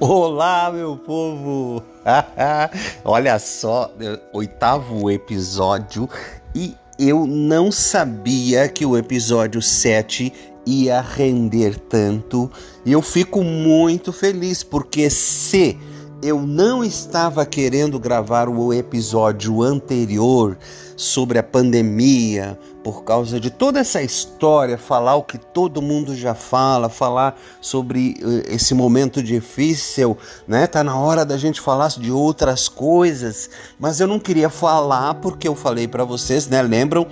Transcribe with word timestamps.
Olá, 0.00 0.72
meu 0.72 0.96
povo! 0.96 1.80
Olha 3.04 3.38
só, 3.38 3.92
oitavo 4.32 5.08
episódio 5.08 6.08
e 6.52 6.74
eu 6.98 7.26
não 7.26 7.70
sabia 7.70 8.68
que 8.68 8.84
o 8.84 8.98
episódio 8.98 9.62
7 9.62 10.32
ia 10.66 11.00
render 11.00 11.78
tanto. 11.78 12.50
E 12.84 12.90
eu 12.90 13.00
fico 13.00 13.44
muito 13.44 14.12
feliz 14.12 14.64
porque 14.64 15.08
se 15.08 15.78
eu 16.24 16.40
não 16.40 16.82
estava 16.82 17.44
querendo 17.44 18.00
gravar 18.00 18.48
o 18.48 18.72
episódio 18.72 19.62
anterior 19.62 20.56
sobre 20.96 21.38
a 21.38 21.42
pandemia, 21.42 22.58
por 22.82 23.04
causa 23.04 23.38
de 23.38 23.50
toda 23.50 23.80
essa 23.80 24.00
história, 24.00 24.78
falar 24.78 25.16
o 25.16 25.22
que 25.22 25.36
todo 25.36 25.82
mundo 25.82 26.16
já 26.16 26.34
fala, 26.34 26.88
falar 26.88 27.38
sobre 27.60 28.16
eh, 28.22 28.54
esse 28.54 28.72
momento 28.72 29.22
difícil, 29.22 30.16
né? 30.48 30.66
Tá 30.66 30.82
na 30.82 30.96
hora 30.98 31.26
da 31.26 31.36
gente 31.36 31.60
falar 31.60 31.88
de 31.88 32.10
outras 32.10 32.70
coisas, 32.70 33.50
mas 33.78 34.00
eu 34.00 34.06
não 34.06 34.18
queria 34.18 34.48
falar 34.48 35.14
porque 35.16 35.46
eu 35.46 35.54
falei 35.54 35.86
para 35.86 36.04
vocês, 36.04 36.48
né? 36.48 36.62
Lembram? 36.62 37.06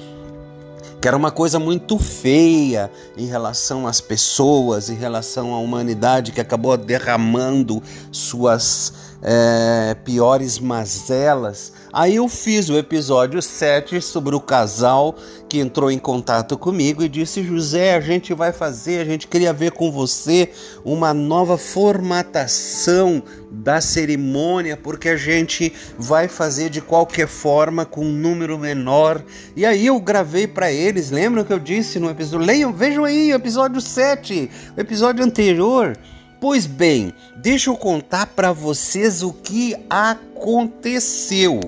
Que 1.02 1.08
era 1.08 1.16
uma 1.16 1.32
coisa 1.32 1.58
muito 1.58 1.98
feia 1.98 2.88
em 3.18 3.26
relação 3.26 3.88
às 3.88 4.00
pessoas, 4.00 4.88
em 4.88 4.94
relação 4.94 5.52
à 5.52 5.58
humanidade 5.58 6.30
que 6.30 6.40
acabou 6.40 6.76
derramando 6.76 7.82
suas 8.12 9.11
é, 9.22 9.94
piores 10.04 10.58
mazelas. 10.58 11.72
Aí 11.92 12.16
eu 12.16 12.28
fiz 12.28 12.68
o 12.68 12.76
episódio 12.76 13.40
7 13.40 14.00
sobre 14.00 14.34
o 14.34 14.40
casal 14.40 15.14
que 15.48 15.58
entrou 15.58 15.90
em 15.90 15.98
contato 15.98 16.58
comigo 16.58 17.02
e 17.02 17.08
disse: 17.08 17.44
José, 17.44 17.94
a 17.94 18.00
gente 18.00 18.34
vai 18.34 18.52
fazer, 18.52 19.00
a 19.00 19.04
gente 19.04 19.28
queria 19.28 19.52
ver 19.52 19.72
com 19.72 19.92
você 19.92 20.50
uma 20.84 21.14
nova 21.14 21.56
formatação 21.56 23.22
da 23.50 23.80
cerimônia, 23.80 24.76
porque 24.76 25.10
a 25.10 25.16
gente 25.16 25.72
vai 25.98 26.26
fazer 26.26 26.70
de 26.70 26.80
qualquer 26.80 27.28
forma 27.28 27.84
com 27.84 28.04
um 28.04 28.12
número 28.12 28.58
menor. 28.58 29.22
E 29.54 29.66
aí 29.66 29.86
eu 29.86 30.00
gravei 30.00 30.46
para 30.46 30.72
eles, 30.72 31.10
lembram 31.10 31.44
que 31.44 31.52
eu 31.52 31.58
disse 31.58 31.98
no 31.98 32.10
episódio? 32.10 32.46
Leiam, 32.46 32.72
vejam 32.72 33.04
aí 33.04 33.30
episódio 33.30 33.80
7, 33.80 34.50
o 34.76 34.80
episódio 34.80 35.22
anterior. 35.22 35.96
Pois 36.42 36.66
bem, 36.66 37.14
deixa 37.36 37.70
eu 37.70 37.76
contar 37.76 38.26
para 38.26 38.52
vocês 38.52 39.22
o 39.22 39.32
que 39.32 39.76
aconteceu. 39.88 41.60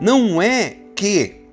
Não 0.00 0.40
é 0.40 0.76
que 0.94 1.48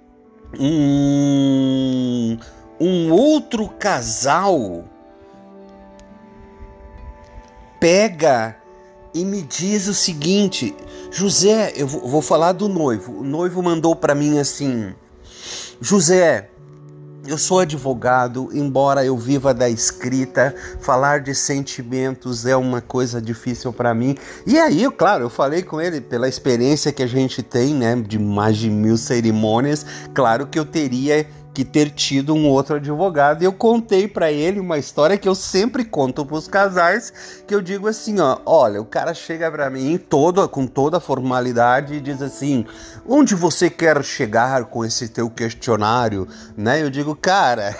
um, 0.59 2.37
um 2.79 3.11
outro 3.11 3.67
casal 3.67 4.83
pega 7.79 8.55
e 9.11 9.25
me 9.25 9.41
diz 9.41 9.87
o 9.87 9.93
seguinte: 9.95 10.75
José, 11.09 11.73
eu 11.75 11.87
vou 11.87 12.21
falar 12.21 12.51
do 12.51 12.69
noivo. 12.69 13.21
O 13.21 13.23
noivo 13.23 13.63
mandou 13.63 13.95
para 13.95 14.13
mim 14.13 14.37
assim: 14.37 14.93
José, 15.81 16.51
eu 17.27 17.37
sou 17.37 17.59
advogado, 17.59 18.49
embora 18.53 19.03
eu 19.03 19.17
viva 19.17 19.53
da 19.53 19.69
escrita, 19.69 20.55
falar 20.79 21.19
de 21.19 21.35
sentimentos 21.35 22.45
é 22.45 22.55
uma 22.55 22.79
coisa 22.79 23.21
difícil 23.21 23.73
para 23.73 23.93
mim. 23.93 24.15
E 24.45 24.57
aí, 24.57 24.89
claro, 24.91 25.25
eu 25.25 25.29
falei 25.29 25.61
com 25.61 25.81
ele 25.81 25.99
pela 25.99 26.29
experiência 26.29 26.91
que 26.91 27.03
a 27.03 27.07
gente 27.07 27.43
tem, 27.43 27.73
né, 27.73 27.95
de 27.95 28.17
mais 28.17 28.57
de 28.57 28.69
mil 28.69 28.95
cerimônias, 28.95 29.85
claro 30.13 30.47
que 30.47 30.57
eu 30.57 30.65
teria 30.65 31.27
que 31.57 31.65
ter 31.65 31.89
tido 31.89 32.35
um 32.35 32.47
outro 32.47 32.75
advogado. 32.75 33.41
E 33.41 33.45
eu 33.45 33.51
contei 33.51 34.07
para 34.07 34.31
ele 34.31 34.59
uma 34.59 34.77
história 34.77 35.17
que 35.17 35.27
eu 35.27 35.33
sempre 35.33 35.83
conto 35.83 36.23
para 36.23 36.35
os 36.35 36.47
casais, 36.47 37.41
que 37.47 37.55
eu 37.55 37.63
digo 37.63 37.87
assim, 37.87 38.19
ó, 38.19 38.37
olha, 38.45 38.79
o 38.79 38.85
cara 38.85 39.11
chega 39.11 39.49
para 39.49 39.67
mim 39.67 39.97
todo 39.97 40.47
com 40.49 40.67
toda 40.67 40.97
a 40.97 40.99
formalidade 40.99 41.95
e 41.95 41.99
diz 41.99 42.21
assim: 42.21 42.63
"Onde 43.07 43.33
você 43.33 43.71
quer 43.71 44.03
chegar 44.03 44.65
com 44.65 44.85
esse 44.85 45.09
teu 45.09 45.31
questionário?", 45.31 46.27
né? 46.55 46.83
Eu 46.83 46.91
digo: 46.91 47.15
"Cara, 47.15 47.75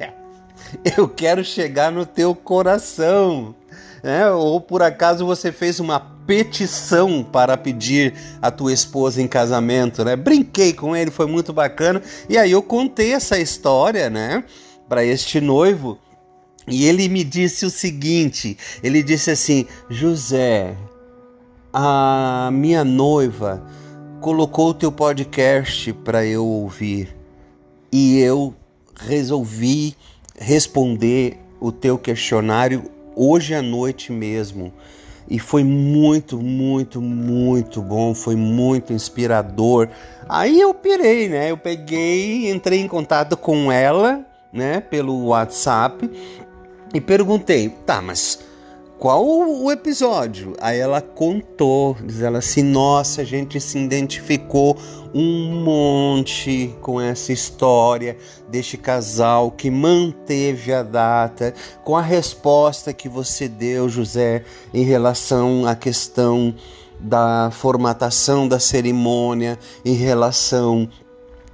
eu 0.96 1.06
quero 1.06 1.44
chegar 1.44 1.92
no 1.92 2.06
teu 2.06 2.34
coração". 2.34 3.54
É, 4.04 4.28
ou 4.28 4.60
por 4.60 4.82
acaso 4.82 5.24
você 5.24 5.50
fez 5.50 5.80
uma 5.80 5.98
petição 5.98 7.24
para 7.24 7.56
pedir 7.56 8.12
a 8.42 8.50
tua 8.50 8.70
esposa 8.70 9.22
em 9.22 9.26
casamento, 9.26 10.04
né? 10.04 10.14
Brinquei 10.14 10.74
com 10.74 10.94
ele, 10.94 11.10
foi 11.10 11.26
muito 11.26 11.54
bacana. 11.54 12.02
E 12.28 12.36
aí 12.36 12.52
eu 12.52 12.62
contei 12.62 13.14
essa 13.14 13.38
história, 13.38 14.10
né, 14.10 14.44
para 14.90 15.02
este 15.02 15.40
noivo. 15.40 15.98
E 16.68 16.84
ele 16.84 17.08
me 17.08 17.24
disse 17.24 17.64
o 17.64 17.70
seguinte: 17.70 18.58
ele 18.82 19.02
disse 19.02 19.30
assim, 19.30 19.66
José, 19.88 20.76
a 21.72 22.50
minha 22.52 22.84
noiva 22.84 23.64
colocou 24.20 24.68
o 24.68 24.74
teu 24.74 24.92
podcast 24.92 25.94
para 25.94 26.26
eu 26.26 26.44
ouvir 26.44 27.16
e 27.90 28.18
eu 28.18 28.54
resolvi 29.00 29.96
responder 30.38 31.38
o 31.58 31.72
teu 31.72 31.96
questionário 31.96 32.90
hoje 33.16 33.54
à 33.54 33.62
noite 33.62 34.12
mesmo. 34.12 34.72
E 35.28 35.38
foi 35.38 35.64
muito, 35.64 36.38
muito, 36.38 37.00
muito 37.00 37.80
bom, 37.80 38.14
foi 38.14 38.36
muito 38.36 38.92
inspirador. 38.92 39.88
Aí 40.28 40.60
eu 40.60 40.74
pirei, 40.74 41.28
né? 41.28 41.50
Eu 41.50 41.56
peguei, 41.56 42.50
entrei 42.50 42.80
em 42.80 42.88
contato 42.88 43.36
com 43.36 43.72
ela, 43.72 44.24
né, 44.52 44.80
pelo 44.80 45.26
WhatsApp 45.26 46.10
e 46.92 47.00
perguntei: 47.00 47.70
"Tá, 47.86 48.02
mas 48.02 48.38
qual 48.98 49.24
o 49.26 49.70
episódio? 49.70 50.54
Aí 50.60 50.78
ela 50.78 51.00
contou, 51.00 51.96
diz 52.02 52.20
ela 52.22 52.38
assim: 52.38 52.62
nossa, 52.62 53.22
a 53.22 53.24
gente 53.24 53.60
se 53.60 53.78
identificou 53.78 54.76
um 55.12 55.62
monte 55.62 56.74
com 56.80 57.00
essa 57.00 57.32
história 57.32 58.16
deste 58.48 58.76
casal 58.76 59.50
que 59.50 59.70
manteve 59.70 60.72
a 60.72 60.82
data, 60.82 61.54
com 61.84 61.96
a 61.96 62.02
resposta 62.02 62.92
que 62.92 63.08
você 63.08 63.48
deu, 63.48 63.88
José, 63.88 64.44
em 64.72 64.84
relação 64.84 65.66
à 65.66 65.74
questão 65.74 66.54
da 66.98 67.50
formatação 67.52 68.48
da 68.48 68.58
cerimônia, 68.58 69.58
em 69.84 69.94
relação 69.94 70.88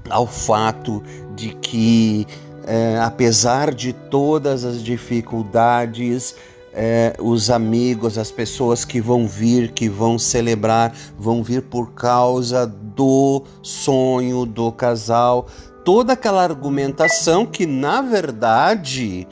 ao 0.09 0.27
fato 0.27 1.03
de 1.35 1.55
que, 1.55 2.27
é, 2.67 2.99
apesar 2.99 3.75
de 3.75 3.93
todas 3.93 4.65
as 4.65 4.83
dificuldades, 4.83 6.35
é, 6.73 7.15
os 7.19 7.51
amigos, 7.51 8.17
as 8.17 8.31
pessoas 8.31 8.85
que 8.85 9.01
vão 9.01 9.27
vir, 9.27 9.73
que 9.73 9.89
vão 9.89 10.19
celebrar, 10.19 10.95
vão 11.19 11.43
vir 11.43 11.63
por 11.63 11.93
causa 11.93 12.67
do 12.67 13.43
sonho 13.63 14.47
do 14.47 14.71
casal. 14.71 15.49
Toda 15.85 16.13
aquela 16.13 16.43
argumentação 16.43 17.45
que, 17.47 17.67
na 17.67 18.03
verdade, 18.03 19.27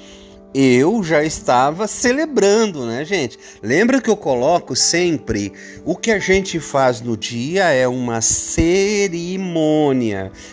eu 0.55 1.05
já 1.05 1.23
estava 1.23 1.87
celebrando, 1.87 2.87
né, 2.87 3.05
gente? 3.05 3.39
Lembra 3.63 4.01
que 4.01 4.09
eu 4.11 4.17
coloco 4.17 4.75
sempre 4.75 5.53
o 5.85 5.95
que 5.95 6.11
a 6.11 6.19
gente 6.19 6.59
faz 6.59 7.01
no 7.01 7.17
dia 7.17 7.65
é 7.65 7.87
uma 7.87 8.21
cerimônia. 8.21 9.53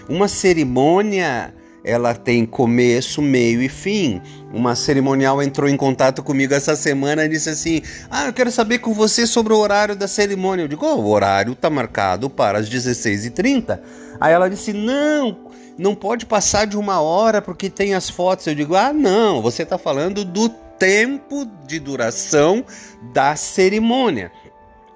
Uma 0.08 0.28
cerimônia 0.28 1.55
ela 1.86 2.16
tem 2.16 2.48
começo, 2.48 3.22
meio 3.22 3.62
e 3.62 3.70
fim. 3.70 4.20
Uma 4.52 4.76
cerimonial 4.76 5.42
entrou 5.42 5.70
em 5.70 5.78
contato 5.78 6.24
comigo 6.24 6.52
essa 6.52 6.76
semana 6.76 7.24
e 7.24 7.30
disse 7.30 7.50
assim: 7.50 7.82
Ah, 8.10 8.26
eu 8.26 8.34
quero 8.34 8.52
saber 8.52 8.80
com 8.80 8.92
você 8.92 9.28
sobre 9.28 9.54
o 9.54 9.58
horário 9.58 9.96
da 9.96 10.08
cerimônia. 10.08 10.64
Eu 10.64 10.68
digo: 10.68 10.84
oh, 10.84 10.96
o 10.96 11.10
horário 11.12 11.54
está 11.54 11.70
marcado 11.70 12.28
para 12.28 12.58
as 12.58 12.68
16h30. 12.68 13.80
Aí 14.20 14.34
ela 14.34 14.50
disse: 14.50 14.74
Não, 14.74 15.38
não 15.78 15.94
pode 15.94 16.26
passar 16.26 16.66
de 16.66 16.76
uma 16.76 17.00
hora 17.02 17.40
porque 17.40 17.70
tem 17.70 17.94
as 17.94 18.10
fotos. 18.10 18.48
Eu 18.48 18.56
digo: 18.56 18.76
Ah, 18.76 18.92
não, 18.92 19.40
você 19.40 19.62
está 19.62 19.78
falando 19.78 20.26
do 20.26 20.50
tempo 20.50 21.48
de 21.68 21.80
duração 21.80 22.66
da 23.14 23.36
cerimônia. 23.36 24.32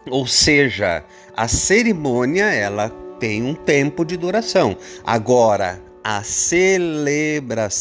Ou 0.10 0.26
seja, 0.26 1.04
a 1.38 1.48
cerimônia 1.48 2.46
ela 2.46 2.90
tem 3.20 3.44
um 3.44 3.54
tempo 3.54 4.04
de 4.04 4.18
duração. 4.18 4.76
Agora, 5.06 5.80
a 6.04 6.24
celebração 6.24 7.78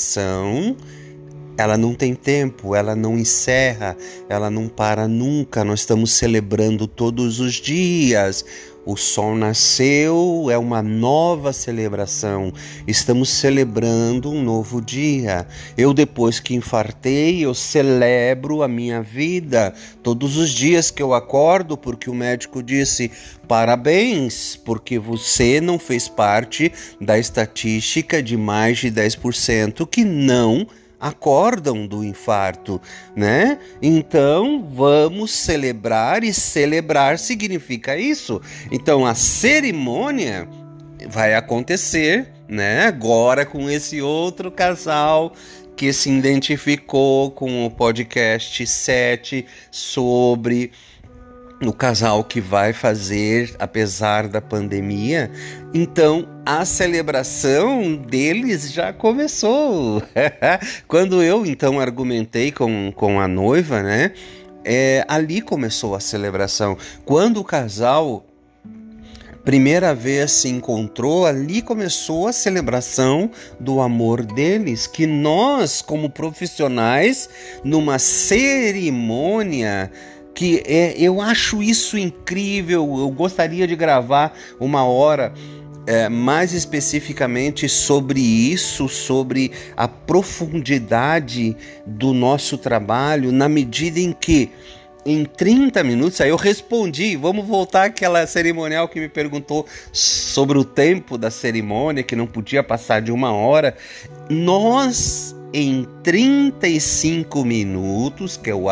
ela 1.59 1.77
não 1.77 1.93
tem 1.93 2.15
tempo, 2.15 2.73
ela 2.77 2.95
não 2.95 3.19
encerra, 3.19 3.97
ela 4.29 4.49
não 4.49 4.69
para 4.69 5.09
nunca. 5.09 5.65
Nós 5.65 5.81
estamos 5.81 6.13
celebrando 6.13 6.87
todos 6.87 7.41
os 7.41 7.55
dias. 7.55 8.45
O 8.91 8.97
sol 8.97 9.37
nasceu, 9.37 10.47
é 10.51 10.57
uma 10.57 10.83
nova 10.83 11.53
celebração. 11.53 12.51
Estamos 12.87 13.29
celebrando 13.29 14.31
um 14.31 14.43
novo 14.43 14.81
dia. 14.81 15.47
Eu 15.77 15.93
depois 15.93 16.41
que 16.41 16.55
infartei, 16.55 17.45
eu 17.45 17.53
celebro 17.53 18.63
a 18.63 18.67
minha 18.67 19.03
vida 19.03 19.75
todos 20.03 20.39
os 20.39 20.49
dias 20.49 20.91
que 20.91 21.03
eu 21.03 21.13
acordo, 21.13 21.77
porque 21.77 22.09
o 22.09 22.15
médico 22.15 22.63
disse: 22.63 23.11
"Parabéns, 23.47 24.57
porque 24.57 24.99
você 24.99 25.61
não 25.61 25.79
fez 25.79 26.09
parte 26.09 26.73
da 26.99 27.19
estatística 27.19 28.23
de 28.23 28.39
mais 28.39 28.79
de 28.79 28.91
10% 28.91 29.87
que 29.87 30.03
não 30.03 30.67
acordam 31.01 31.87
do 31.87 32.05
infarto, 32.05 32.81
né? 33.15 33.59
Então 33.81 34.69
vamos 34.73 35.31
celebrar 35.31 36.25
e 36.25 36.33
celebrar 36.35 37.19
significa 37.19 37.97
isso. 37.97 38.41
Então 38.71 39.07
a 39.07 39.15
cerimônia 39.15 40.49
vai 41.09 41.35
acontecer, 41.35 42.29
né? 42.49 42.87
Agora 42.87 43.47
com 43.47 43.71
esse 43.71 44.03
outro 44.03 44.51
casal 44.51 45.33
que 45.77 45.93
se 45.93 46.11
identificou 46.11 47.31
com 47.31 47.65
o 47.65 47.71
podcast 47.71 48.67
7 48.67 49.47
sobre 49.71 50.73
o 51.65 51.73
casal 51.73 52.23
que 52.23 52.41
vai 52.41 52.73
fazer 52.73 53.55
apesar 53.59 54.29
da 54.29 54.41
pandemia. 54.41 55.31
Então 55.73 56.27
a 56.49 56.65
celebração 56.65 57.95
deles 57.95 58.73
já 58.73 58.91
começou. 58.91 60.03
Quando 60.89 61.23
eu 61.23 61.45
então 61.45 61.79
argumentei 61.79 62.51
com, 62.51 62.91
com 62.97 63.21
a 63.21 63.29
noiva, 63.29 63.83
né? 63.83 64.13
É, 64.65 65.05
ali 65.07 65.43
começou 65.43 65.95
a 65.95 66.01
celebração. 66.01 66.75
Quando 67.05 67.37
o 67.37 67.45
casal 67.45 68.25
primeira 69.45 69.95
vez 69.95 70.31
se 70.33 70.49
encontrou, 70.49 71.27
ali 71.27 71.61
começou 71.61 72.27
a 72.27 72.33
celebração 72.33 73.31
do 73.61 73.83
amor 73.83 74.25
deles, 74.25 74.87
que 74.87 75.07
nós, 75.07 75.83
como 75.83 76.09
profissionais, 76.09 77.29
numa 77.63 77.99
cerimônia, 77.99 79.93
que 80.35 80.63
é, 80.67 80.95
eu 80.97 81.21
acho 81.21 81.63
isso 81.63 81.99
incrível. 81.99 82.97
Eu 82.99 83.11
gostaria 83.11 83.67
de 83.67 83.77
gravar 83.77 84.33
uma 84.59 84.83
hora 84.85 85.35
é, 85.89 86.07
mais 86.07 86.53
especificamente 86.53 87.67
sobre 87.67 88.21
isso, 88.21 88.91
sobre 88.91 89.53
a 89.75 89.89
profundidade 89.89 91.57
do 91.87 92.13
nosso 92.13 92.59
trabalho, 92.59 93.33
na 93.33 93.49
medida 93.49 93.99
em 93.99 94.13
que 94.13 94.51
em 95.07 95.25
30 95.25 95.83
minutos, 95.83 96.21
aí 96.21 96.29
eu 96.29 96.37
respondi, 96.37 97.17
vamos 97.17 97.47
voltar 97.47 97.85
àquela 97.85 98.27
cerimonial 98.27 98.87
que 98.87 99.01
me 99.01 99.09
perguntou 99.09 99.67
sobre 99.91 100.59
o 100.59 100.65
tempo 100.65 101.17
da 101.17 101.31
cerimônia, 101.31 102.03
que 102.03 102.15
não 102.15 102.27
podia 102.27 102.63
passar 102.63 103.01
de 103.01 103.11
uma 103.11 103.33
hora. 103.33 103.75
Nós 104.29 105.35
em 105.53 105.87
35 106.03 107.45
minutos, 107.45 108.37
que 108.37 108.51
eu, 108.51 108.65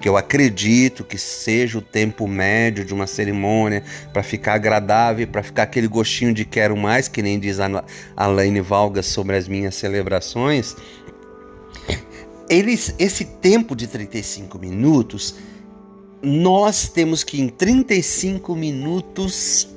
que 0.00 0.08
eu 0.08 0.16
acredito 0.16 1.04
que 1.04 1.18
seja 1.18 1.78
o 1.78 1.82
tempo 1.82 2.28
médio 2.28 2.84
de 2.84 2.94
uma 2.94 3.06
cerimônia, 3.06 3.82
para 4.12 4.22
ficar 4.22 4.54
agradável, 4.54 5.26
para 5.26 5.42
ficar 5.42 5.64
aquele 5.64 5.88
gostinho 5.88 6.32
de 6.32 6.44
quero 6.44 6.76
mais, 6.76 7.08
que 7.08 7.22
nem 7.22 7.38
diz 7.38 7.58
a 7.58 7.84
Alaine 8.16 8.60
Valgas 8.60 9.06
sobre 9.06 9.36
as 9.36 9.48
minhas 9.48 9.74
celebrações. 9.74 10.76
Eles, 12.48 12.94
esse 12.98 13.24
tempo 13.24 13.74
de 13.74 13.86
35 13.86 14.58
minutos, 14.58 15.36
nós 16.22 16.88
temos 16.88 17.24
que 17.24 17.40
em 17.40 17.48
35 17.48 18.54
minutos 18.54 19.68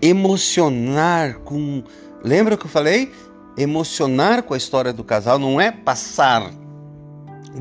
emocionar 0.00 1.38
com. 1.40 1.82
Lembra 2.24 2.56
que 2.56 2.64
eu 2.64 2.70
falei? 2.70 3.10
Emocionar 3.56 4.42
com 4.42 4.54
a 4.54 4.56
história 4.56 4.92
do 4.92 5.04
casal 5.04 5.38
não 5.38 5.60
é 5.60 5.70
passar 5.70 6.50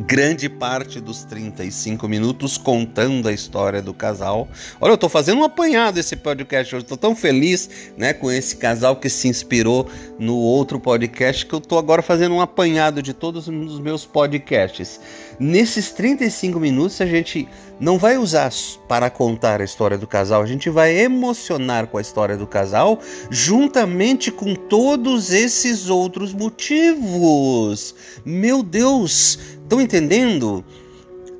grande 0.05 0.47
parte 0.47 0.99
dos 0.99 1.23
35 1.23 2.07
minutos 2.07 2.57
contando 2.57 3.27
a 3.27 3.33
história 3.33 3.81
do 3.81 3.93
casal. 3.93 4.47
Olha, 4.79 4.91
eu 4.91 4.95
estou 4.95 5.09
fazendo 5.09 5.39
um 5.39 5.43
apanhado 5.43 5.97
esse 5.99 6.15
podcast, 6.15 6.73
eu 6.73 6.79
estou 6.79 6.97
tão 6.97 7.15
feliz, 7.15 7.91
né, 7.97 8.13
com 8.13 8.31
esse 8.31 8.55
casal 8.57 8.95
que 8.95 9.09
se 9.09 9.27
inspirou 9.27 9.89
no 10.19 10.35
outro 10.35 10.79
podcast 10.79 11.45
que 11.45 11.53
eu 11.53 11.59
estou 11.59 11.79
agora 11.79 12.01
fazendo 12.01 12.35
um 12.35 12.41
apanhado 12.41 13.01
de 13.01 13.13
todos 13.13 13.47
os 13.47 13.79
meus 13.79 14.05
podcasts. 14.05 14.99
Nesses 15.39 15.91
35 15.91 16.59
minutos 16.59 16.99
a 16.99 17.05
gente 17.05 17.47
não 17.79 17.97
vai 17.97 18.17
usar 18.17 18.51
para 18.89 19.09
contar 19.09 19.61
a 19.61 19.63
história 19.63 19.97
do 19.97 20.05
casal, 20.05 20.41
a 20.41 20.45
gente 20.45 20.69
vai 20.69 20.97
emocionar 20.99 21.87
com 21.87 21.97
a 21.97 22.01
história 22.01 22.35
do 22.35 22.45
casal 22.45 22.99
juntamente 23.29 24.31
com 24.31 24.53
todos 24.53 25.31
esses 25.31 25.89
outros 25.89 26.33
motivos. 26.33 27.95
Meu 28.25 28.61
Deus, 28.61 29.39
estão 29.63 29.79
entendendo? 29.79 30.63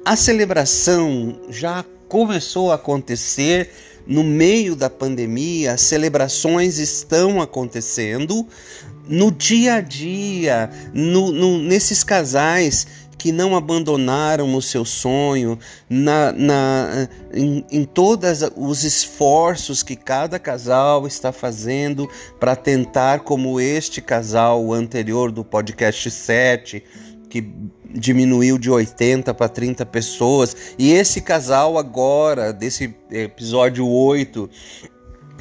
A 0.06 0.16
celebração 0.16 1.38
já 1.50 1.84
começou 2.08 2.72
a 2.72 2.76
acontecer 2.76 3.70
no 4.08 4.24
meio 4.24 4.78
da 4.78 4.90
pandemia, 4.90 5.74
as 5.74 5.82
celebrações 5.82 6.80
estão 6.80 7.42
acontecendo 7.42 8.48
no 9.10 9.32
dia 9.32 9.76
a 9.76 9.82
dia, 9.82 10.70
no, 10.94 11.32
no, 11.32 11.58
nesses 11.60 12.04
casais 12.04 12.88
que 13.20 13.34
não 13.34 13.54
abandonaram 13.54 14.56
o 14.56 14.62
seu 14.62 14.86
sonho, 14.86 15.60
na, 15.90 16.32
na, 16.32 17.10
em, 17.34 17.66
em 17.70 17.84
todos 17.84 18.42
os 18.56 18.86
esforços 18.86 19.84
que 19.84 19.98
cada 19.98 20.40
casal 20.40 21.06
está 21.06 21.34
fazendo 21.34 22.10
para 22.40 22.56
tentar, 22.56 23.20
como 23.20 23.60
este 23.60 24.02
casal 24.02 24.72
anterior 24.72 25.34
do 25.34 25.44
podcast 25.44 26.10
7, 26.10 26.82
que 27.30 27.54
diminuiu 27.92 28.58
de 28.58 28.72
80 28.72 29.34
para 29.34 29.50
30 29.50 29.86
pessoas, 29.86 30.56
e 30.78 30.94
esse 30.94 31.20
casal 31.20 31.78
agora, 31.78 32.54
desse 32.54 32.96
episódio 33.12 33.86
8, 33.86 34.50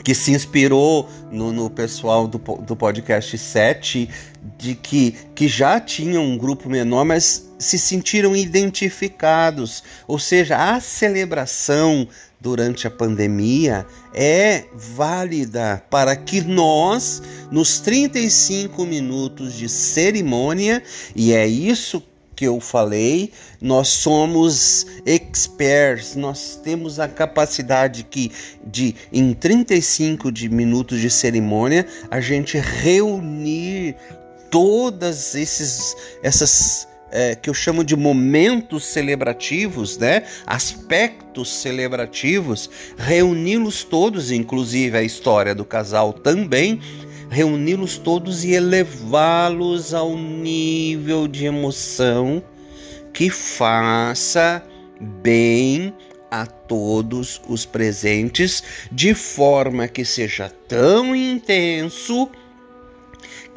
que 0.02 0.14
se 0.14 0.32
inspirou 0.32 1.08
no, 1.30 1.52
no 1.52 1.70
pessoal 1.70 2.26
do, 2.26 2.38
do 2.38 2.76
podcast 2.76 3.36
7, 3.36 4.08
de 4.56 4.74
que, 4.74 5.14
que 5.34 5.48
já 5.48 5.80
tinham 5.80 6.24
um 6.24 6.38
grupo 6.38 6.68
menor, 6.68 7.04
mas 7.04 7.48
se 7.58 7.78
sentiram 7.78 8.34
identificados. 8.34 9.82
Ou 10.06 10.18
seja, 10.18 10.56
a 10.56 10.80
celebração 10.80 12.08
durante 12.40 12.86
a 12.86 12.90
pandemia 12.90 13.84
é 14.14 14.64
válida 14.72 15.82
para 15.90 16.14
que 16.14 16.40
nós, 16.40 17.22
nos 17.50 17.80
35 17.80 18.84
minutos 18.84 19.54
de 19.54 19.68
cerimônia, 19.68 20.82
e 21.14 21.32
é 21.32 21.46
isso 21.46 22.02
que 22.38 22.44
eu 22.44 22.60
falei, 22.60 23.32
nós 23.60 23.88
somos 23.88 24.86
experts, 25.04 26.14
nós 26.14 26.54
temos 26.62 27.00
a 27.00 27.08
capacidade 27.08 28.04
que 28.04 28.30
de 28.64 28.94
em 29.12 29.34
35 29.34 30.30
de 30.30 30.48
minutos 30.48 31.00
de 31.00 31.10
cerimônia 31.10 31.84
a 32.08 32.20
gente 32.20 32.56
reunir 32.56 33.96
todas 34.52 35.34
esses 35.34 35.96
essas 36.22 36.86
é, 37.10 37.34
que 37.34 37.50
eu 37.50 37.54
chamo 37.54 37.82
de 37.82 37.96
momentos 37.96 38.84
celebrativos, 38.84 39.98
né? 39.98 40.22
aspectos 40.46 41.52
celebrativos, 41.52 42.70
reuni-los 42.96 43.82
todos, 43.82 44.30
inclusive 44.30 44.96
a 44.96 45.02
história 45.02 45.56
do 45.56 45.64
casal 45.64 46.12
também, 46.12 46.80
reuni-los 47.28 47.98
todos 47.98 48.44
e 48.44 48.52
elevá-los 48.54 49.92
ao 49.92 50.16
nível 50.16 51.28
de 51.28 51.46
emoção 51.46 52.42
que 53.12 53.30
faça 53.30 54.62
bem 55.00 55.92
a 56.30 56.46
todos 56.46 57.40
os 57.48 57.64
presentes, 57.64 58.62
de 58.92 59.14
forma 59.14 59.88
que 59.88 60.04
seja 60.04 60.52
tão 60.68 61.16
intenso 61.16 62.30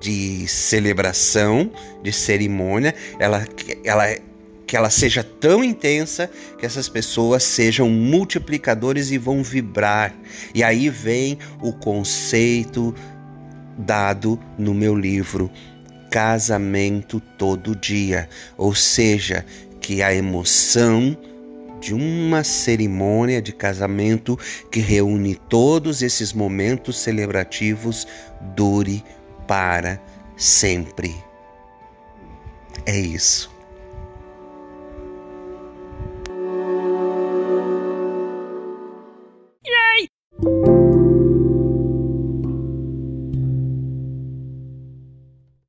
de 0.00 0.46
celebração, 0.46 1.72
de 2.04 2.12
cerimônia, 2.12 2.94
ela, 3.18 3.44
ela, 3.82 4.06
que 4.72 4.76
ela 4.78 4.88
seja 4.88 5.22
tão 5.22 5.62
intensa 5.62 6.30
que 6.56 6.64
essas 6.64 6.88
pessoas 6.88 7.42
sejam 7.42 7.90
multiplicadores 7.90 9.10
e 9.10 9.18
vão 9.18 9.42
vibrar. 9.42 10.14
E 10.54 10.64
aí 10.64 10.88
vem 10.88 11.38
o 11.60 11.74
conceito 11.74 12.94
dado 13.76 14.40
no 14.56 14.72
meu 14.72 14.96
livro 14.96 15.50
Casamento 16.10 17.20
Todo 17.36 17.76
Dia, 17.76 18.30
ou 18.56 18.74
seja, 18.74 19.44
que 19.78 20.02
a 20.02 20.14
emoção 20.14 21.18
de 21.78 21.92
uma 21.92 22.42
cerimônia 22.42 23.42
de 23.42 23.52
casamento 23.52 24.38
que 24.70 24.80
reúne 24.80 25.34
todos 25.50 26.00
esses 26.00 26.32
momentos 26.32 26.98
celebrativos 26.98 28.08
dure 28.56 29.04
para 29.46 30.00
sempre. 30.34 31.14
É 32.86 32.98
isso. 32.98 33.52